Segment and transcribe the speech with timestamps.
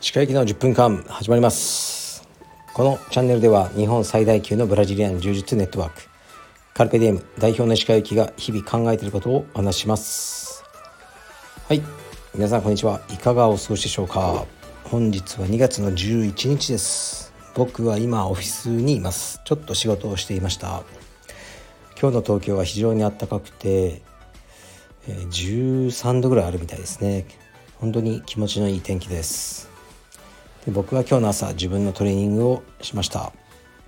[0.00, 2.28] 歯科行の10分間始まります。
[2.74, 6.02] このチャンネルでは日本最大級のブラジリアン柔術ネットワーク
[6.74, 10.62] カルペディエム代表の石川行が日々考えていることをお話します。
[11.66, 11.82] はい。
[12.34, 14.44] 皆さんこんにちはいかがお過ごしでしょうか。
[14.84, 17.32] 本日は2月の11日です。
[17.54, 19.40] 僕は今オフィスにいます。
[19.46, 20.82] ちょっと仕事をしていました。
[21.98, 24.02] 今日の東京は非常に暖かくて
[25.08, 27.26] 13度ぐらいあるみたいですね。
[27.78, 29.70] 本当に気持ちのいい天気です。
[30.66, 33.32] で僕は今日の朝自分のトレーニングをしました。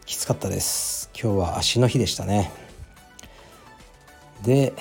[0.06, 1.10] きつかったです。
[1.12, 2.50] 今日は足の日でしたね。
[4.42, 4.72] で、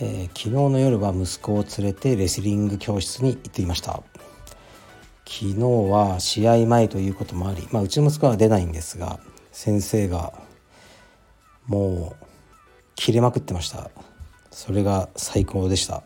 [0.00, 4.02] えー、昨日の夜は息子を連れてレスリング教室に行っていました。
[5.26, 5.54] 昨日
[5.90, 9.18] は試合前ということもあり、まあ、うちの息子は出ないんですが
[9.52, 10.32] 先生が
[11.66, 12.24] もう
[12.96, 13.90] 切れまくってました。
[14.50, 16.02] それが最高でした。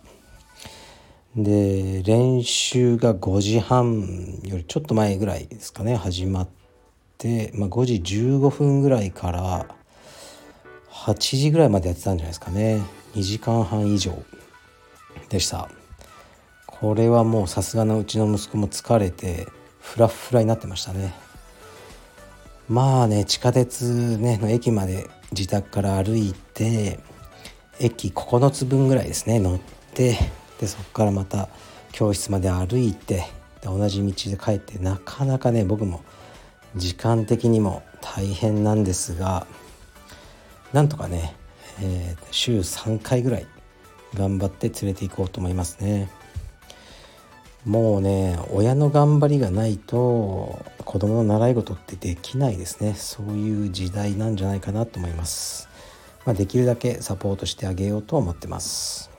[1.37, 5.95] で練習が5時半よりちょっと前ぐらいですかね。
[5.96, 6.49] 始まっ
[7.18, 9.66] て、まあ、5時15分ぐらいから
[10.90, 12.82] 8時ぐらいまでやってたんじゃないですかね。
[13.15, 14.21] 2時間半以上
[15.29, 15.71] でした。
[16.66, 19.46] これはもうさすがのうちの息子も疲れて
[19.80, 21.12] フラッフラになってましたね。
[22.69, 27.01] まあね地下鉄、ね、の駅まで自宅から歩いて
[27.80, 29.59] 駅9つ分ぐらいですね乗っ
[29.95, 30.19] て
[30.61, 31.49] でそこからまた
[31.93, 33.24] 教室まで歩いて
[33.61, 36.02] で同じ道で帰ってなかなかね僕も
[36.77, 39.46] 時間的にも大変なんですが
[40.73, 41.35] なんとかね、
[41.80, 43.46] えー、週3回ぐらい
[44.15, 46.11] 頑張って連れて行こうと思いますね。
[47.64, 52.95] もうね親の頑張りがないと子供の習い事ってできないですね。
[52.95, 55.68] そういう時代なんじゃないかなと思います、
[56.24, 59.10] まあ、できるだけサポートしてあげようと思ってます。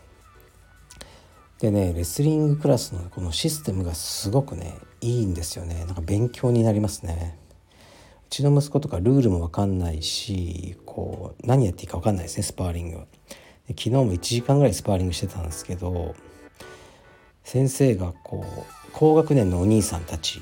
[1.60, 5.84] でねレスリングクラスのこのシステムがすごくねいいんですよね。
[5.86, 7.38] なんか勉強になりますね。
[8.28, 13.06] うちの息子とかルールも分かんないしこう何やっていいか分かんないですねスパーリングは。
[13.70, 16.16] 昨日も1時間ぐらいスパーリングしてたんですけど
[17.52, 20.40] 先生がこう高学年のお兄さんたち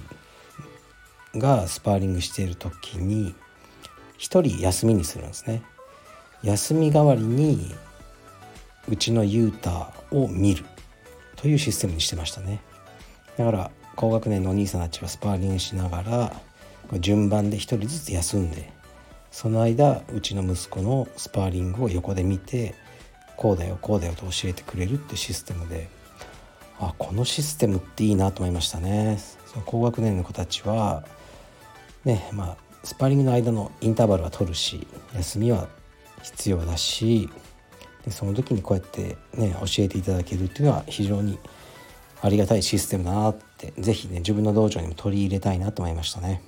[1.35, 3.34] がスパーリングしている時に
[4.19, 5.63] 1人休みにするんですね。
[6.44, 7.73] 休み代わりに
[8.90, 10.66] うちのユータを見る
[11.38, 12.59] というシステムにしてましたね。
[13.38, 16.34] だから高学年のお兄さんたちはスパーリングしながら
[17.00, 18.69] 順番で1人ずつ休んで
[19.31, 22.75] その間うちの息子のスパーリングを横で見て
[23.38, 25.96] こうだよこうだよと教えてくれるってシステムで
[26.79, 29.17] あこのシステムっていいなと思いましたね。
[29.45, 31.03] その高学年の子たちは
[32.05, 35.67] ねまあスパーリングの間のインターバルは取るし休みは
[36.21, 37.29] 必要だし
[38.05, 41.39] でその時にこうやってね教えていただけるっていうのは非常に
[42.21, 46.41] ありがたいシステムだなって是非ね自分の道場にも取り入れたいなと思いましたね。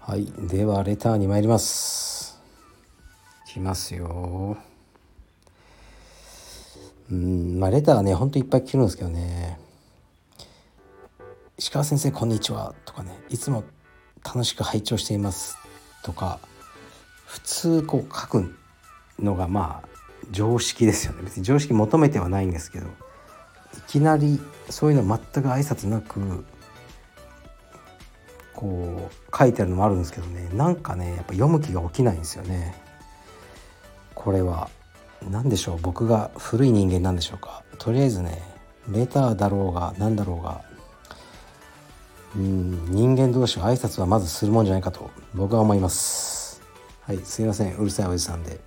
[0.00, 0.26] はい。
[0.48, 2.38] ではレターに参ります。
[3.48, 4.73] いきますよ。
[7.14, 9.58] うんまあレターはねほんといっぱい来るんですけどね
[11.56, 13.62] 「石川先生こんにちは」とかね「いつも
[14.24, 15.56] 楽しく拝聴しています」
[16.02, 16.40] とか
[17.24, 18.56] 普通こう書く
[19.20, 19.88] のがまあ
[20.32, 21.22] 常識ですよね。
[21.22, 22.90] 別に常識求めてはないんですけどい
[23.86, 26.44] きなりそういうの全く挨拶なく
[28.54, 30.48] こう書いてあるのもあるんですけどね。
[30.52, 32.74] なんかねやっぱ読む気が起きないんですよね。
[34.16, 34.68] これは。
[35.30, 37.62] 何でしょう僕が古い人間なんでしょうか。
[37.78, 38.42] とりあえずね
[38.88, 40.62] レターだろうが何だろうが
[42.36, 46.60] うん人間同士は挨拶はまずするもんじゃないかと僕は思います。
[47.00, 47.76] はいすいません。
[47.76, 48.60] うるさいおじさんで。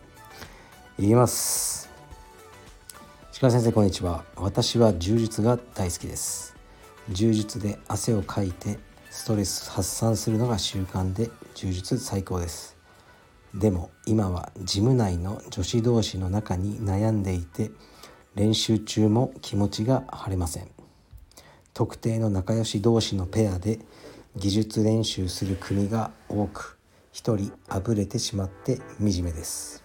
[1.00, 1.90] 言います。
[3.40, 4.24] 鹿先生こんにちは。
[4.36, 6.56] 私は柔術が大好きです。
[7.10, 8.80] 柔術で汗をかいて
[9.12, 12.77] ストレス発散するのが習慣で柔術最高です。
[13.58, 17.72] でも今はジム内の女子同士の中に悩んでいて
[18.36, 20.68] 練習中も気持ちが晴れません。
[21.74, 23.80] 特定の仲良し同士のペアで
[24.36, 26.78] 技術練習する組が多く
[27.12, 29.84] 一人あぶれてしまって惨めです。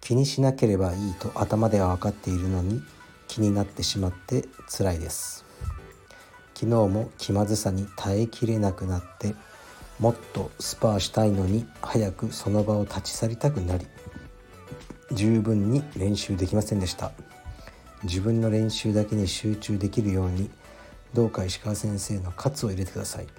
[0.00, 2.80] 気にしなければいいと頭では分かっているのに
[3.26, 5.44] 気になってしまって辛いです。
[6.54, 9.34] 昨日も気まずさに耐えきれなくなって
[9.98, 13.86] もっとスパーしたいのに早くその場を立ち去りたくなり
[15.12, 17.12] 十分に練習できませんでした。
[18.04, 20.50] 自分の練習だけに集中できるように
[21.14, 23.24] どうか石川先生の喝を入れてください。
[23.24, 23.30] よ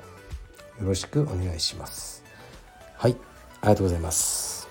[0.82, 2.24] ろしくお願いします。
[2.98, 3.16] はい
[3.62, 4.68] ありがとうございます。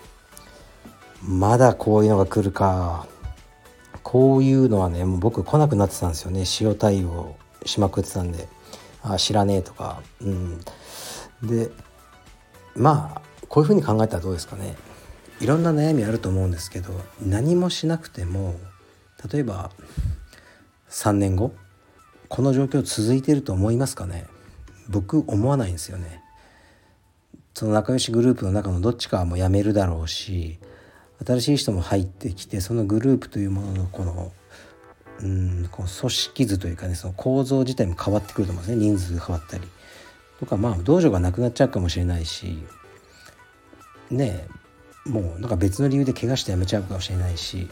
[1.23, 3.06] まだこういうのが来るか。
[4.02, 6.44] こういうのはねもう僕来なくなってたんですよね。
[6.61, 8.49] 塩対応しまくってたんで。
[9.02, 10.02] あ知らねえとか。
[10.20, 10.61] うん。
[11.43, 11.70] で
[12.76, 14.76] まあこういうふうに考えたらどうですかね。
[15.40, 16.93] いろんな悩みあると思うんですけど
[17.25, 18.56] 何もしなくても
[19.32, 19.70] 例えば
[20.90, 21.52] 3年後
[22.29, 24.26] この状況続いてると思いますかね。
[24.88, 26.23] 僕思わないんですよね。
[27.55, 30.58] その仲良しグループの中のどっちかはもう辞めるだろうし
[31.26, 34.32] 新しい人も入ってきてそのグループというもののこの
[35.20, 38.84] うんこの組織図というかねその構造自体も変わってくると思うんですね。
[38.84, 39.64] 人数が変わったり。
[40.40, 42.58] とかまあ道場がなくなっちゃうかもしれないし
[44.11, 44.46] ね
[45.05, 47.69] もうなんか別の理由で怪我して辞めちゃうかもしれないし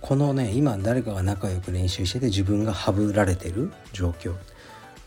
[0.00, 4.34] このね今誰かが仲良く練習してて自分がはぶられてる状況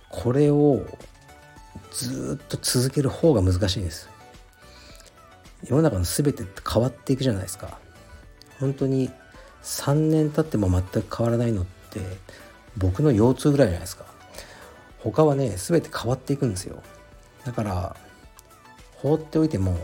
[0.09, 0.85] これを
[1.91, 4.09] ずっと続ける方が難しいんです。
[5.63, 7.77] 世の中の全てって変わっていくじゃないですか。
[8.59, 9.09] 本当に
[9.63, 12.01] 3年経っても全く変わらないのって
[12.77, 14.05] 僕の腰痛ぐらいじゃないですか。
[14.99, 16.81] 他はね全て変わっていくんですよ。
[17.45, 17.95] だから
[18.95, 19.77] 放っておいても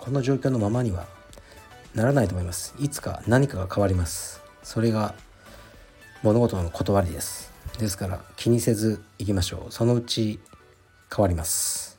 [0.00, 1.06] この状況のままには
[1.94, 2.74] ならないと思います。
[2.78, 4.42] いつか何かが変わります。
[4.62, 5.14] それが
[6.22, 7.52] 物事の断りです。
[7.78, 9.72] ですから気にせずいきましょう。
[9.72, 10.40] そのうち
[11.14, 11.98] 変わります。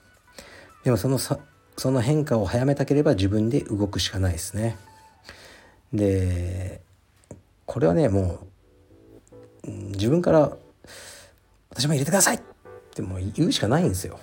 [0.84, 1.40] でもそのさ
[1.78, 4.78] その変化を早めたければ自分で動くしかないですね。
[5.94, 6.82] で
[7.66, 8.48] これはねも
[9.64, 10.58] う自分から
[11.70, 12.42] 「私も入れてください!」
[12.94, 14.20] っても言うしかないんですよ。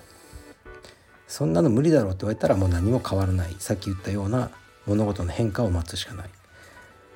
[1.27, 3.55] そんなの無理だろうって言われたらもう何も変わらない。
[3.59, 4.49] さっき言ったような
[4.85, 6.29] 物事の変化を待つしかない。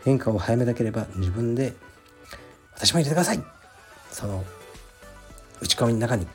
[0.04, 1.74] 変化を早めたければ自分で
[2.75, 3.44] 「私も入れてください!」
[4.12, 4.46] その
[5.62, 6.28] 内側の中にっ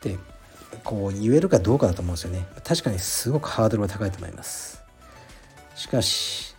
[0.00, 0.18] て
[0.82, 2.46] こう言えるかどうかだと思うんですよね。
[2.64, 4.82] 確かにすごくハードルは高いと思います。
[5.76, 6.54] しかし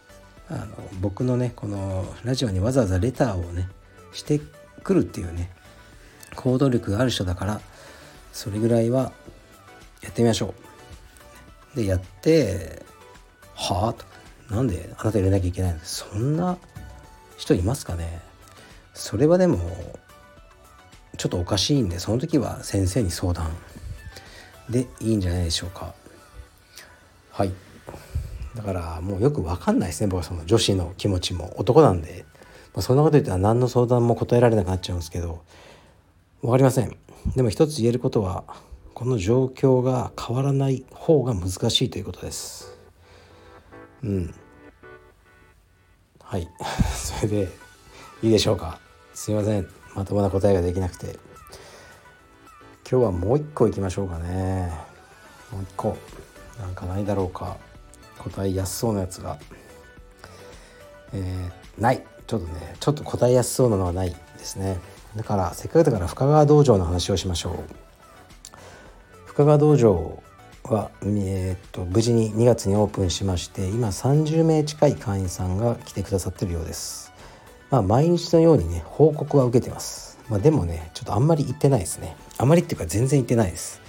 [0.49, 0.67] あの
[1.01, 3.69] 僕のねこのラジオにわざわざレターをね
[4.13, 4.39] して
[4.83, 5.51] くるっていうね
[6.35, 7.61] 行動力がある人だから
[8.31, 9.11] それぐらいは
[10.01, 10.53] やってみましょ
[11.73, 11.77] う。
[11.77, 12.83] でやって
[13.55, 14.05] 「はあ?」と。
[14.53, 15.79] なんであなた入れなきゃいけないの？
[15.83, 16.57] そんな
[17.37, 18.19] 人いますかね？
[18.93, 19.59] それはでも
[21.17, 23.51] ちょっとおかしいんでその時は先生に相談。
[24.69, 25.93] でいいんじゃないでしょうか。
[27.31, 27.53] はい。
[28.55, 31.53] だからもうよく分かんないですね僕はその女子の気持ちも。
[31.57, 32.25] 男なんで、
[32.73, 35.43] まあ、そんなこと言ったら何の相談も答えられなくなっちゃうんですけど。
[36.43, 36.93] 分かりません。
[37.37, 38.43] でも一つ言えることは
[38.93, 42.77] この状況が変わらない方が難しいということです。
[44.03, 44.35] うん。
[46.21, 46.49] はい。
[46.93, 47.49] それで
[48.21, 48.77] いいでしょうか。
[49.13, 49.69] すいません。
[49.95, 51.17] まともな答えができなくて。
[52.91, 54.69] 今日はもう一個いきましょうかね。
[55.49, 55.95] もう一個。
[56.59, 57.55] なんかないだろうか。
[58.17, 59.39] 答えやすそうなやつが。
[61.13, 62.05] えー、ない。
[62.27, 64.77] ちょっとねちょっと答えやすそうなのはないですね。
[65.15, 67.53] だからせっかくだから深川道場の話をしましょう。
[69.27, 70.23] 深川道場
[70.63, 77.11] は、えー、っと無事に2月にオープンしまして今30名近い会員さんが来てくださってるようです。
[77.69, 80.19] まあ毎日のようにね報告は受けてます。
[80.29, 82.15] まあでもねちょっとあんまり行ってないですね。
[82.37, 83.81] あまりっていうか全然行ってないです。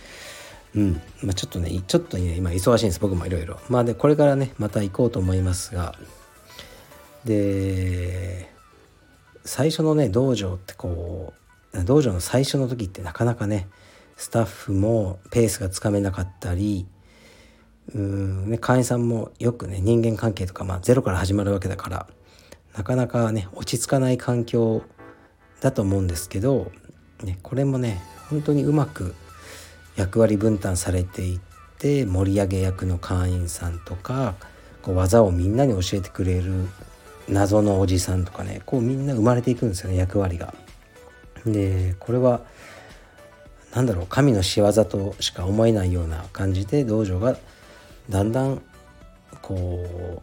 [0.74, 1.00] うん。
[1.22, 3.00] まあちょっとねちょっとね今忙しいんです。
[3.00, 3.58] 僕もいろいろ。
[3.68, 5.94] まあでこれからねまた行こうと思いますが。
[7.24, 8.53] で
[9.44, 11.32] 最初のね道場ってこ
[11.74, 13.68] う道場の最初の時ってなかなかね
[14.16, 16.86] スタッフもペースがつかめなかったり
[17.94, 22.06] うんね会員さんもよくね人間関係とか、まあ、ゼロから始まるわけだから
[22.76, 24.82] なかなかね落ち着かない環境
[25.60, 26.70] だと思うんですけど、
[27.22, 29.14] ね、これもね本当にうまく
[29.96, 31.40] 役割分担されていっ
[31.78, 34.34] て盛り上げ役の会員さんとか
[34.82, 36.68] こう技をみんなに教えてくれる
[37.28, 40.54] 謎のおじさんとかねこうみんな生まれていくんですよね役割が。
[41.46, 42.42] でこれは
[43.74, 47.36] 何だろう神の仕業としか思えないような感じで道場が
[48.08, 48.62] だんだん
[49.42, 50.22] こ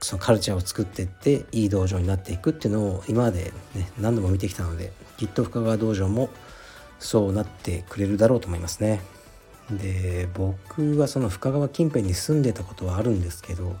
[0.00, 6.30] そのカルチャーを作っていっていい道場になっていくっていうのを今まで、ね、何度も見てきたのできっと深川道場も
[6.98, 9.00] そうなってくれるだろうと思いますね。
[9.70, 13.76] で僕はその深川近辺に住んでたことはあるんですけど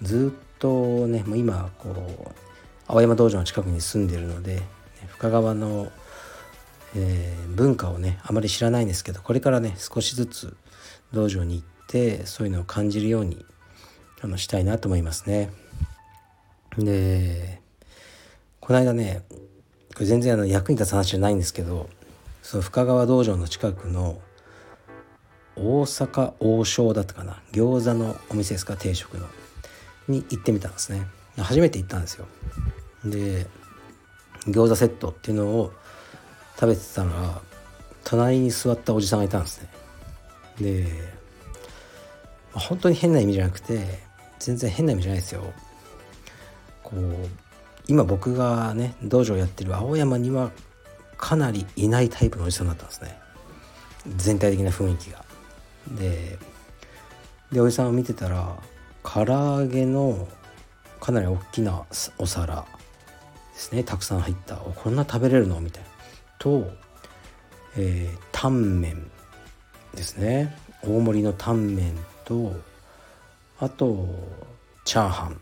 [0.00, 2.30] ずっとねもう今こう
[2.86, 4.62] 青山道場の近くに住んでるので
[5.08, 5.90] 深川の
[6.96, 10.56] えー、文化をねあまり知らないんですけどこれからね少しずつ
[11.12, 13.44] 道場に行ってそういうのを感じるように
[14.20, 15.50] あのしたいなと思いますね。
[16.76, 17.60] で
[18.60, 19.22] この間ね
[19.94, 21.88] これ全然あの役に立つ話じゃないんですけど
[22.42, 24.20] その深川道場の近くの
[25.56, 29.26] 大阪王将だったかな餃子のお店ですか定食の
[30.08, 31.06] に行ってみたんですね。
[31.38, 32.26] 初めて行ったんですよ。
[33.04, 33.46] で
[34.46, 35.72] 餃子セットっていうのを
[36.58, 37.40] 食べてたら
[38.04, 39.68] 隣に座ったおじさんがいたんですね。
[40.60, 40.86] で、
[42.52, 44.00] 本当に変な意味じゃなくて
[44.38, 45.52] 全然変な意味じゃないですよ。
[46.82, 47.28] こう
[47.86, 50.50] 今僕がね道場やってる青山には
[51.16, 53.18] かなりいないタイプのおじさんだったんですね。
[54.16, 55.24] 全体的な雰囲気が。
[55.90, 56.38] で
[57.52, 58.56] でおじさんを見てたら
[59.10, 60.28] 唐揚げの
[61.00, 61.86] かなり大きな
[62.18, 62.66] お皿
[63.54, 63.82] ですね。
[63.82, 64.56] たくさん入った。
[64.56, 65.62] こんな食べれるの？
[65.62, 65.88] みたいな。
[66.38, 66.70] と、
[67.78, 69.10] えー、タンメン
[69.94, 70.54] ですね。
[70.82, 72.52] 大盛りのタンメンと
[73.58, 74.06] あと
[74.84, 75.40] チャーハン。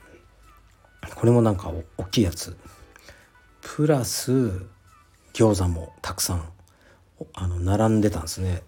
[1.17, 2.57] これもなんか大きいやつ。
[3.63, 4.33] プラス
[5.35, 6.49] 餃子もたくさん
[7.35, 8.63] あの並んでたんですね。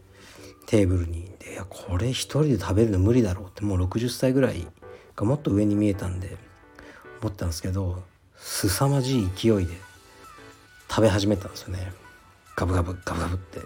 [0.66, 1.30] テーブルに。
[1.38, 3.62] でいやこれ一人で食べるの無理だろうって。
[3.62, 4.66] もう60歳ぐらい
[5.18, 6.36] がもっと上に見えたんで
[7.20, 8.04] 思ったんですけど
[8.36, 9.74] 凄まじい勢いで
[10.88, 11.92] 食べ始めたんですよね。
[12.56, 13.60] ガブガブガブガブって。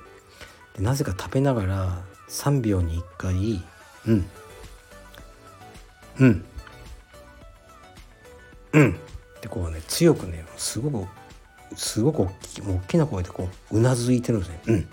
[0.77, 3.63] でなぜか食べながら3秒に1回
[4.09, 4.31] 「うん。
[6.21, 6.45] うん。
[8.73, 8.91] うん」
[9.37, 11.07] ってこうね強くねすごく
[11.77, 14.89] すごく大き大きな声でこううなずいてるんですね「うん」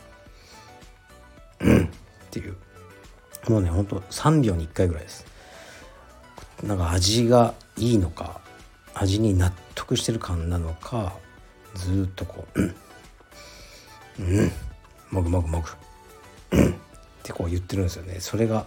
[1.72, 1.86] うん。
[1.86, 1.90] っ
[2.30, 2.58] ていう。
[3.48, 5.26] もうねほんと3秒に1回ぐらいです。
[6.64, 8.42] なんか味がいいのか
[8.94, 11.14] 味に納得してる感なのか
[11.76, 12.76] ずっとこう「うん
[14.20, 14.52] うん
[15.12, 15.62] もぐもぐも
[16.52, 16.74] ぐうん」っ
[17.24, 18.20] てこう言ってるんですよね。
[18.20, 18.66] それが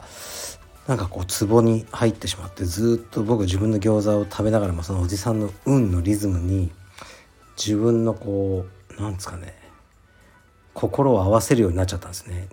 [0.86, 6.72] なんかこうツボに入ってしまってずっと僕自分の餃子を食べながらもそのおじさんの「運のリズムに
[7.56, 8.66] 自分のこ
[8.98, 9.54] うなんですかね
[10.74, 12.48] 心を合わせるようになっちゃったんですね。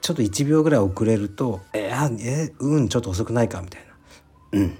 [0.00, 3.89] ちょっと1秒ぐらい遅れると「えー、えうんちょっと遅くないか」みたいな
[4.52, 4.76] 「うん。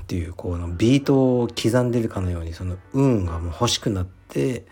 [0.00, 4.66] っていうこのビートを刻んでるかのようにその運がもう欲しくなって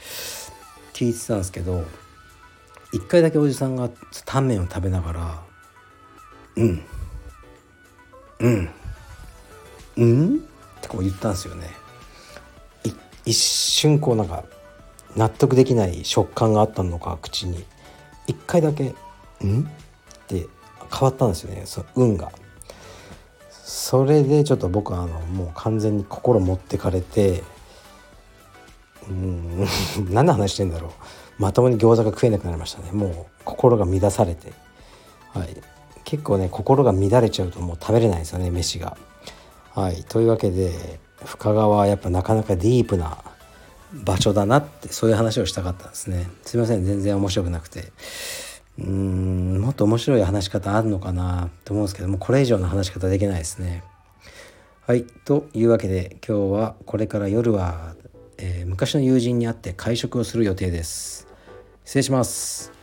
[0.92, 1.84] 聞いてたんですけど
[2.92, 3.88] 一回だけおじさんが
[4.26, 5.42] タンメンを食べながら
[6.56, 6.82] 「うん。
[8.40, 8.70] うん。
[9.96, 11.70] うん」ってこう言ったんですよね。
[13.24, 14.44] 一瞬こうなんか
[15.16, 17.64] 納得できない食感があったのか口に。
[18.26, 18.94] 一回だけ
[19.44, 19.66] 「ん?」っ
[20.26, 20.46] て
[20.92, 21.62] 変わったんですよね。
[21.64, 22.30] その運が。
[23.50, 27.42] それでちょっと僕はあのもう完全に心持ってかれて
[29.08, 29.66] うん
[30.10, 30.90] 何の話してんだろう。
[31.38, 32.92] まともに餃子が食えなくなりましたね。
[32.92, 34.52] もう心が乱されて、
[35.32, 35.56] はい、
[36.04, 38.96] 結構ね心が乱れちゃうともう食べれないんですよね飯が。
[39.74, 40.04] はい。
[40.04, 43.18] というわけで深川はやっぱなかなかディープな
[43.92, 46.30] 場所だなってそういう話をしたかったんですね。
[46.44, 46.84] すいません。
[46.84, 47.92] 全然面白くなくて。
[48.78, 53.84] うーんもっと面白い話し方あるのかなと思うんですけどもこれ以上の話し方できないですね。
[54.86, 57.94] はいというわけで今日はこれから夜は、
[58.38, 61.26] えー、昔の友人に会って会食をする予定です。
[61.84, 62.72] 失礼します「